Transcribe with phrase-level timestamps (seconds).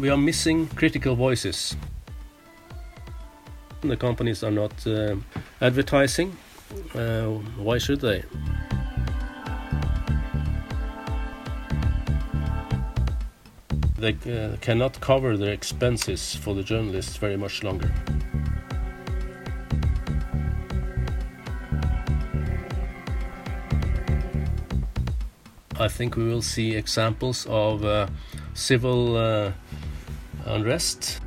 [0.00, 1.76] We are missing critical voices.
[3.82, 5.16] The companies are not uh,
[5.60, 6.36] advertising.
[6.94, 7.26] Uh,
[7.56, 8.24] why should they?
[13.96, 17.92] They uh, cannot cover their expenses for the journalists very much longer.
[25.78, 28.08] I think we will see examples of uh,
[28.54, 29.52] civil uh,
[30.46, 31.20] unrest.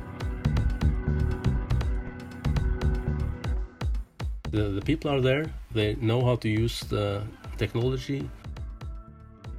[4.50, 7.22] The, the people are there, they know how to use the
[7.58, 8.28] technology.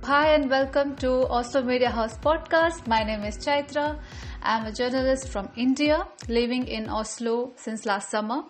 [0.04, 2.88] Hi, and welcome to Oslo Media House podcast.
[2.88, 4.00] My name is Chaitra.
[4.42, 8.44] I'm a journalist from India, living in Oslo since last summer.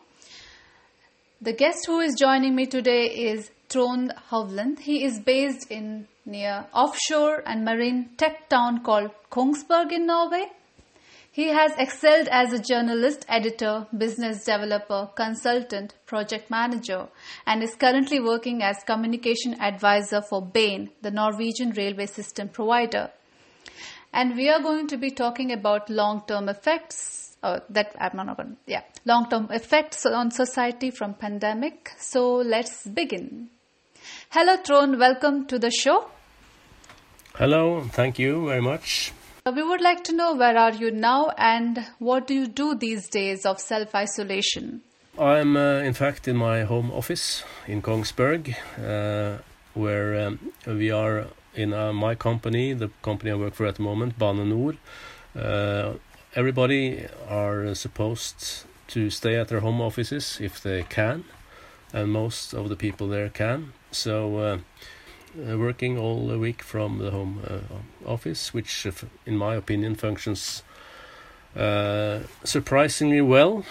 [1.41, 4.79] The guest who is joining me today is Trond Hovland.
[4.79, 10.45] He is based in near offshore and marine tech town called Kongsberg in Norway.
[11.31, 17.07] He has excelled as a journalist, editor, business developer, consultant, project manager,
[17.45, 23.11] and is currently working as communication advisor for Bane, the Norwegian railway system provider.
[24.11, 28.57] And we are going to be talking about long-term effects uh, that I'm not going.
[28.65, 31.91] Yeah, long-term effects on society from pandemic.
[31.99, 33.49] So let's begin.
[34.31, 34.97] Hello, Trond.
[34.99, 36.09] Welcome to the show.
[37.35, 39.13] Hello, thank you very much.
[39.45, 43.07] We would like to know where are you now and what do you do these
[43.07, 44.81] days of self isolation?
[45.17, 49.41] I'm uh, in fact in my home office in Kongsberg, uh,
[49.73, 53.81] where um, we are in uh, my company, the company I work for at the
[53.81, 54.75] moment, Bane NOR.
[55.35, 55.93] Uh,
[56.35, 61.23] everybody are supposed to stay at their home offices if they can,
[61.93, 63.73] and most of the people there can.
[63.91, 64.57] So uh,
[65.37, 67.59] Uh, working all the week from the home uh,
[68.03, 68.91] office, which, uh,
[69.27, 70.63] in my opinion, functions
[71.55, 73.63] uh, surprisingly well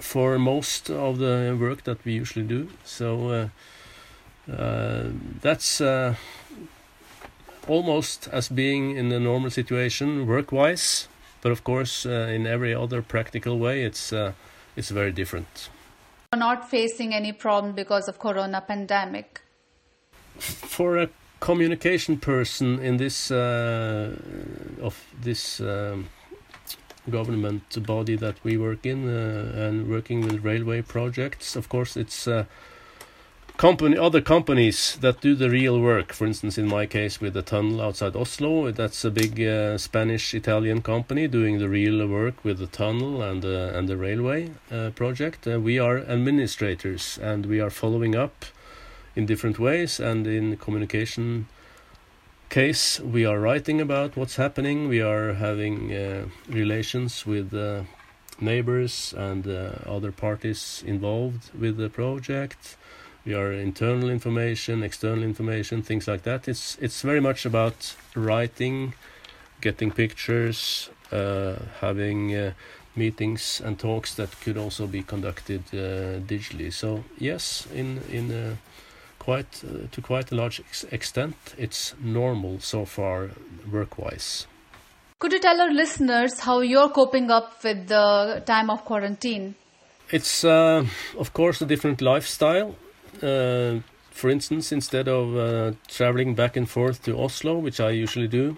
[0.00, 2.68] for most of the work that we usually do.
[2.84, 3.48] So
[4.50, 5.08] uh,
[5.40, 5.80] that's
[7.68, 11.06] almost as being in a normal situation work-wise,
[11.42, 14.12] but of course, in every other practical way, it's
[14.76, 15.70] it's very different.
[16.32, 19.41] We're not facing any problem because of corona pandemic
[20.38, 21.08] for a
[21.40, 24.16] communication person in this uh,
[24.80, 26.08] of this um,
[27.10, 32.28] government body that we work in uh, and working with railway projects, of course, it's
[32.28, 32.44] uh,
[33.56, 36.12] company other companies that do the real work.
[36.12, 40.82] For instance, in my case, with the tunnel outside Oslo, that's a big uh, Spanish-Italian
[40.82, 45.46] company doing the real work with the tunnel and and the railway uh, project.
[45.46, 48.44] Uh, we are administrators and we are following up
[49.14, 51.46] in different ways and in communication
[52.52, 54.88] case we are writing about what's happening.
[54.88, 57.84] We are having uh, relations with uh,
[58.40, 62.76] neighbors and uh, other parties involved with the project.
[63.24, 66.48] We are internal information external information things like that.
[66.48, 68.94] It's it's very much about writing
[69.60, 72.52] getting pictures uh, having uh,
[72.96, 76.70] meetings and talks that could also be conducted uh, digitally.
[76.72, 78.58] So yes in in
[79.22, 83.30] quite uh, to quite a large ex extent, it's normal so far
[83.70, 84.46] work-wise.
[85.20, 89.54] Could you tell our listeners how you're coping up with the time of quarantine?
[90.10, 90.84] It's uh,
[91.16, 92.74] of course a different lifestyle.
[93.22, 98.28] Uh, for instance, instead of uh, traveling back and forth to Oslo, which I usually
[98.28, 98.56] do,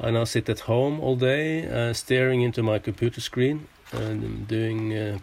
[0.00, 4.96] I now sit at home all day, uh, staring into my computer screen and doing
[4.96, 5.18] uh,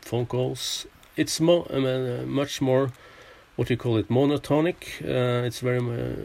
[0.00, 0.86] phone calls.
[1.16, 1.66] It's mo
[2.26, 2.90] much more
[3.60, 5.02] what do you call it monotonic.
[5.04, 6.16] Uh, it's very uh,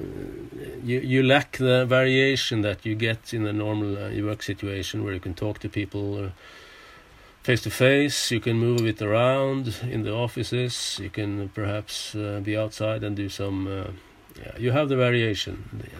[0.86, 5.14] you you lack the variation that you get in a normal uh, work situation where
[5.14, 6.32] you can talk to people
[7.44, 8.32] face to face.
[8.32, 10.98] You can move it around in the offices.
[11.04, 13.68] You can perhaps uh, be outside and do some.
[13.68, 13.92] Uh,
[14.42, 15.56] yeah, you have the variation.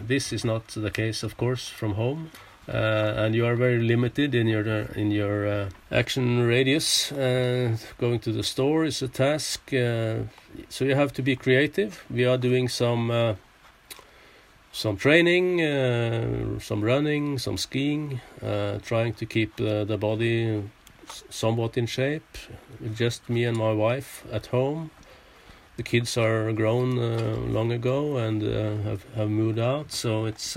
[0.06, 2.30] This is not the case, of course, from home.
[2.68, 7.12] Uh, and you are very limited in your uh, in your uh, action radius.
[7.12, 12.04] going to the store is a task, so you have to be creative.
[12.10, 13.36] We are doing some
[14.72, 20.64] some training, uh, some running, some skiing, uh, trying to keep uh, the body
[21.30, 22.36] somewhat in shape.
[22.94, 24.90] Just me and my wife at home.
[25.76, 26.96] The kids are grown
[27.52, 28.42] long ago and
[28.82, 30.56] have have moved out, so it's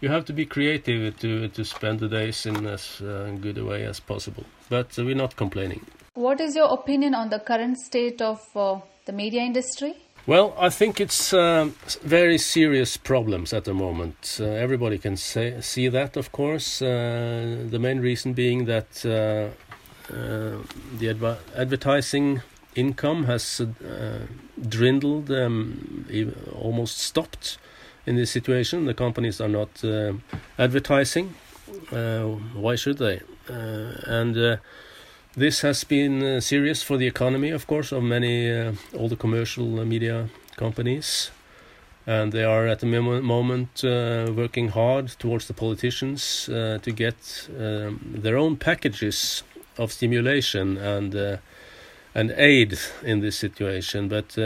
[0.00, 3.64] you have to be creative to to spend the days in as uh, good a
[3.64, 4.44] way as possible.
[4.68, 5.80] But uh, we're not complaining.
[6.14, 9.94] What is your opinion on the current state of uh, the media industry?
[10.26, 11.70] Well, I think it's uh,
[12.02, 14.38] very serious problems at the moment.
[14.38, 16.82] Uh, everybody can say, see that, of course.
[16.82, 19.48] Uh, the main reason being that uh,
[20.12, 20.58] uh,
[20.98, 22.42] the adv- advertising
[22.74, 24.26] income has uh,
[24.68, 26.04] dwindled, um,
[26.54, 27.56] almost stopped
[28.08, 28.86] in this situation.
[28.86, 29.70] The companies are not
[30.58, 31.34] advertising.
[32.64, 33.20] why should they?
[34.18, 34.58] and
[35.38, 39.16] this has been uh, serious for the economy, of course, of many uh, all the
[39.16, 41.30] commercial uh, media companies,
[42.06, 47.48] and they are at the moment uh, working hard towards the politicians uh, to get
[47.56, 49.44] um, their own packages
[49.76, 51.36] of stimulation and uh,
[52.14, 54.08] and aid in this situation.
[54.08, 54.36] But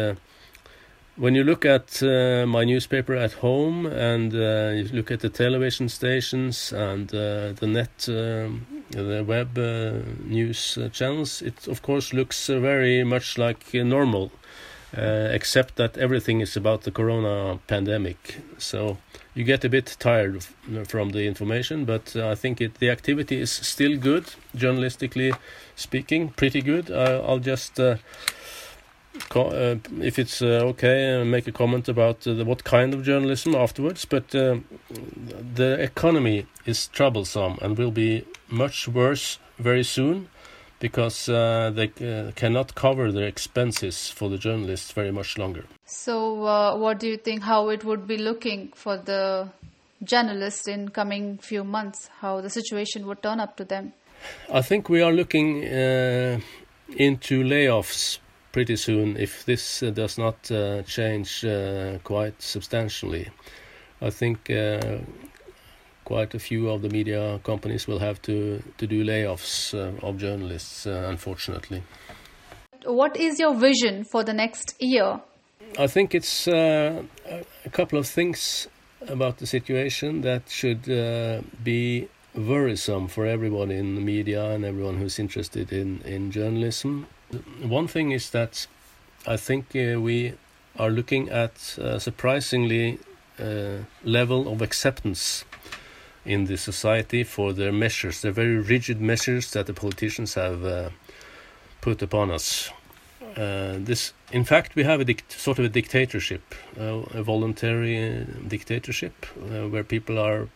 [1.17, 5.29] when you look at uh, my newspaper at home and uh, you look at the
[5.29, 9.93] television stations and uh, the net, um, the web uh,
[10.25, 14.32] news uh, channels, it of course looks uh, very much like normal,
[14.94, 18.41] except that everything is about the corona pandemic.
[18.59, 18.99] So
[19.35, 20.44] you get a bit tired
[20.87, 24.25] from the information, but I think it, the activity is still good,
[24.56, 25.37] journalistically
[25.76, 26.91] speaking, pretty good.
[26.91, 27.79] I'll just
[29.35, 33.55] uh, if it's uh, okay, uh, make a comment about the, what kind of journalism
[33.55, 34.05] afterwards.
[34.05, 40.29] But the economy is troublesome and will be much worse very soon
[40.81, 45.64] because uh, they uh, cannot cover their expenses for the journalists very much longer.
[45.87, 47.43] So, uh, what do you think?
[47.43, 49.49] How it would be looking for the
[50.03, 52.11] journalists in coming few months?
[52.20, 53.93] How the situation would turn up to them?
[54.53, 58.19] I think we are looking into layoffs
[58.52, 63.28] pretty soon if this uh, does not uh, change uh, quite substantially.
[64.00, 64.50] I think
[66.04, 69.72] quite a few of the media companies will have to, to do layoffs
[70.02, 71.82] of journalists, unfortunately.
[72.84, 75.20] What is your vision for the next year?
[75.78, 77.02] I think it's uh,
[77.64, 78.69] a couple of things
[79.08, 84.96] about the situation that should uh, be worrisome for everyone in the media and everyone
[84.96, 87.06] who's interested in, in journalism.
[87.62, 88.67] One thing is that
[89.26, 90.34] I think uh, we
[90.79, 92.99] are looking at a surprisingly
[93.38, 95.44] uh, level of acceptance
[96.25, 100.90] in the society for their measures, the very rigid measures that the politicians have uh,
[101.81, 102.70] put upon us.
[103.37, 108.25] Uh, this, in fact, we have a sort of a dictatorship, uh, a voluntary uh,
[108.46, 109.25] dictatorship,
[109.70, 110.49] where people are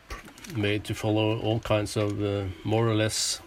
[0.55, 2.19] made to follow all kinds of
[2.65, 3.41] more or less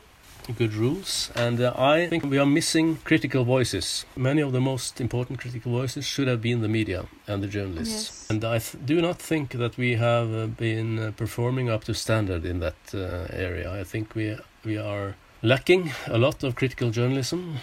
[0.57, 4.05] good rules, and uh, I think we are missing critical voices.
[4.15, 7.93] Many of the most important critical voices should have been the media and the journalists.
[7.93, 8.27] Yes.
[8.29, 12.45] And I do not think that we have uh, been uh, performing up to standard
[12.45, 13.71] in that uh, area.
[13.71, 17.57] I think we we are lacking a lot of critical journalism.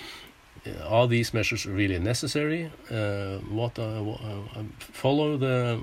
[0.66, 2.70] Uh, are these measures really necessary?
[2.90, 3.76] Uh, what
[4.78, 5.80] follow the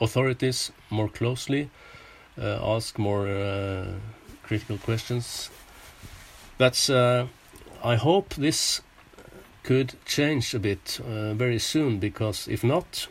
[0.00, 1.70] authorities more closely?
[2.76, 3.26] ask more
[4.44, 5.50] critical questions
[6.58, 6.90] that's.
[6.90, 7.28] Uh,
[7.82, 8.82] I hope this
[9.62, 13.06] could change a bit uh, very soon because if not,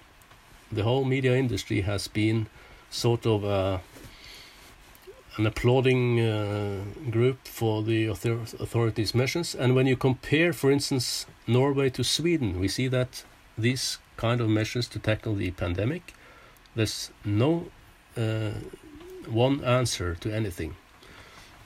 [0.71, 2.47] the whole media industry has been
[2.89, 3.77] sort of uh,
[5.37, 9.55] an applauding uh, group for the author authorities' measures.
[9.55, 13.23] And when you compare, for instance, Norway to Sweden, we see that
[13.57, 16.13] these kind of measures to tackle the pandemic,
[16.75, 17.67] there's no
[18.17, 18.51] uh,
[19.29, 20.75] one answer to anything.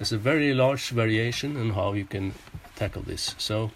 [0.02, 2.34] There's a very large variation in how you can
[2.76, 3.36] tackle this.
[3.38, 3.70] So,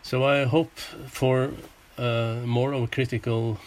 [0.00, 0.70] so I hope
[1.08, 1.50] for
[1.98, 3.58] uh, more of a critical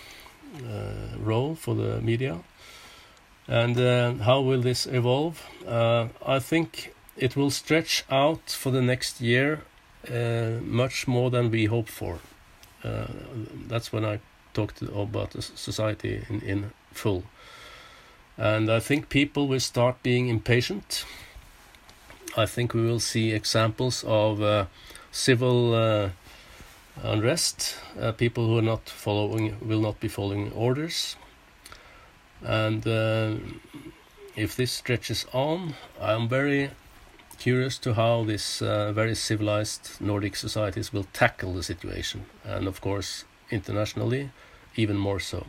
[0.55, 2.39] uh, role for the media.
[3.49, 5.45] And uh, how will this evolve?
[5.67, 9.63] Uh, I think it will stretch out for the next year
[10.09, 12.19] uh, much more than we hope for.
[12.85, 13.07] Uh,
[13.67, 14.21] that's when I
[14.53, 17.25] talked about society in, in full.
[18.37, 21.03] And I think people will start being impatient
[22.37, 24.65] I think we will see examples of uh,
[25.11, 26.09] civil uh,
[27.01, 27.77] unrest.
[27.99, 31.15] Uh, people who are not following will not be following orders,
[32.43, 33.35] and uh,
[34.35, 36.71] if this stretches on, I'm very
[37.39, 42.81] curious to how these uh, very civilized Nordic societies will tackle the situation, and of
[42.81, 44.31] course internationally,
[44.75, 45.45] even more so.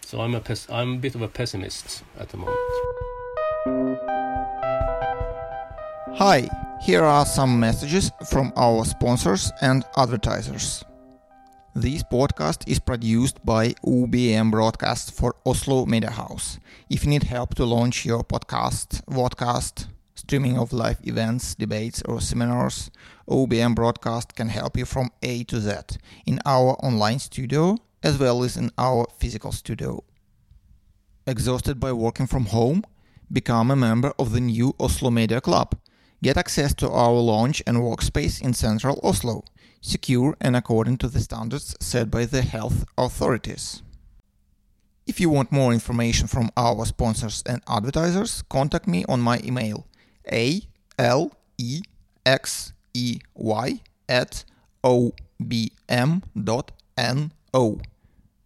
[0.00, 3.17] So I'm a I'm a bit of a pessimist at the moment.
[6.18, 6.48] Hi,
[6.82, 10.84] here are some messages from our sponsors and advertisers.
[11.76, 16.58] This podcast is produced by OBM Broadcast for Oslo Media House.
[16.90, 22.20] If you need help to launch your podcast, podcast, streaming of live events, debates, or
[22.20, 22.90] seminars,
[23.28, 28.42] OBM Broadcast can help you from A to Z in our online studio as well
[28.42, 30.02] as in our physical studio.
[31.28, 32.82] Exhausted by working from home?
[33.32, 35.76] Become a member of the new Oslo Media Club.
[36.22, 39.44] Get access to our lounge and workspace in central Oslo,
[39.80, 43.82] secure and according to the standards set by the health authorities.
[45.06, 49.86] If you want more information from our sponsors and advertisers, contact me on my email
[50.30, 50.62] a
[50.98, 51.82] l e
[52.26, 54.44] x e y at
[54.82, 55.20] obm.no.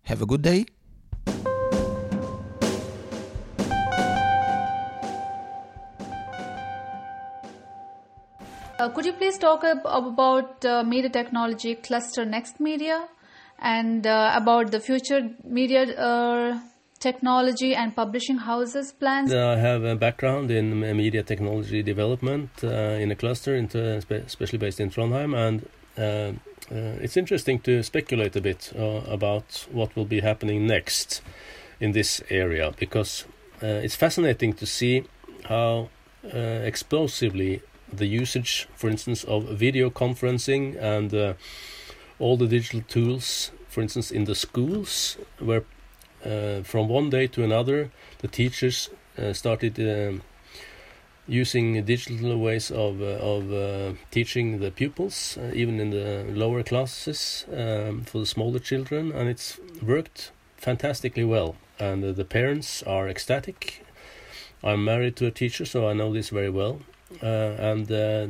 [0.02, 0.66] Have a good day.
[8.82, 13.08] Uh, could you please talk ab- about uh, media technology cluster Next Media
[13.60, 16.58] and uh, about the future media uh,
[16.98, 19.32] technology and publishing houses plans?
[19.32, 24.90] I have a background in media technology development uh, in a cluster, especially based in
[24.90, 26.02] Trondheim, and uh,
[26.74, 31.22] uh, it's interesting to speculate a bit uh, about what will be happening next
[31.78, 33.26] in this area because
[33.62, 35.04] uh, it's fascinating to see
[35.44, 35.88] how
[36.34, 37.62] uh, explosively
[37.92, 41.34] the usage, for instance, of video conferencing and uh,
[42.18, 45.64] all the digital tools, for instance, in the schools, where
[46.24, 50.22] uh, from one day to another, the teachers uh, started um,
[51.26, 56.62] using digital ways of uh, of uh, teaching the pupils, uh, even in the lower
[56.62, 61.56] classes um, for the smaller children, and it's worked fantastically well.
[61.78, 63.84] And the parents are ecstatic.
[64.62, 66.80] I'm married to a teacher, so I know this very well.
[67.22, 67.26] Uh,
[67.70, 68.26] and uh,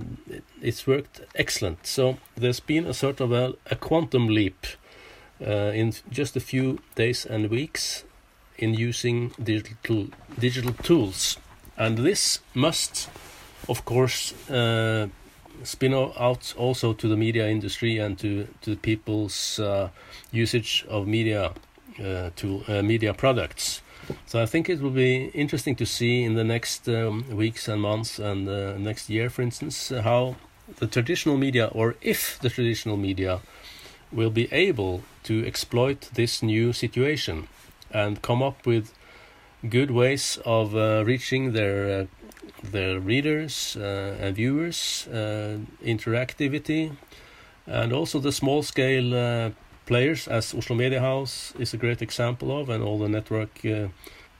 [0.61, 1.87] it's worked excellent.
[1.87, 4.67] So there's been a sort of a, a quantum leap
[5.41, 8.05] uh, in just a few days and weeks
[8.59, 10.09] in using digital
[10.39, 11.39] digital tools,
[11.77, 13.09] and this must,
[13.69, 15.09] of course, uh,
[15.65, 19.89] spin out also to the media industry and to to people's uh,
[20.31, 21.53] usage of media
[22.01, 22.31] uh,
[22.69, 23.83] uh, media products.
[24.26, 27.80] So I think it will be interesting to see in the next um, weeks and
[27.80, 30.37] months and uh, next year, for instance, how
[30.78, 33.40] the traditional media, or if the traditional media,
[34.11, 37.49] will be able to exploit this new situation
[37.90, 38.92] and come up with
[39.68, 42.06] good ways of uh, reaching their uh,
[42.62, 46.97] their readers uh, and viewers, uh, interactivity,
[47.66, 49.50] and also the small scale uh,
[49.87, 53.89] players, as Oslo Media House is a great example of, and all the network uh,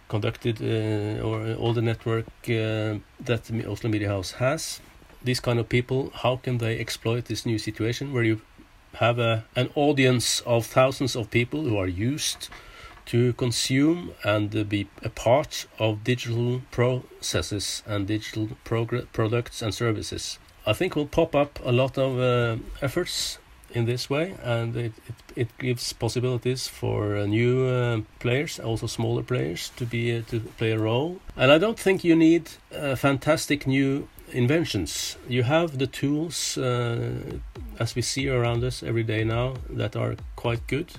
[0.09, 4.81] conducted uh, or all the network uh, that Oslo Media House has.
[5.25, 8.41] These kind of people, how can they exploit this new situation where you
[8.95, 12.49] have a, an audience of thousands of people who are used
[13.07, 20.39] to consume and be a part of digital processes and digital progr- products and services.
[20.67, 23.39] I think will pop up a lot of uh, efforts
[23.75, 28.87] in this way, and it, it, it gives possibilities for uh, new uh, players, also
[28.87, 31.21] smaller players, to be uh, to play a role.
[31.37, 35.17] And I don't think you need uh, fantastic new inventions.
[35.29, 37.39] You have the tools, uh,
[37.79, 40.93] as we see around us every day now, that are quite good.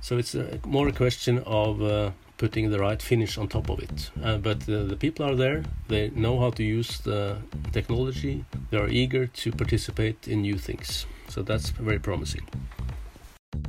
[0.00, 4.10] So it's uh, more a question of putting the right finish on top of it.
[4.22, 7.38] Uh, but uh, the people are there, they know how to use the
[7.72, 11.06] technology, they are eager to participate in new things.
[11.28, 12.46] So that's very promising.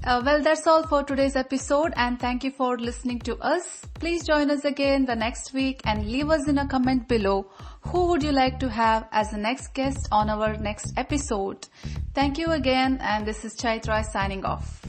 [0.04, 3.86] Uh, well, that's all for today's episode, and thank you for listening to us.
[3.96, 7.50] Please join us again the next week and leave us in a comment below
[7.82, 11.68] who would you like to have as the next guest on our next episode.
[12.14, 14.86] Thank you again, and this is Chaitra signing off.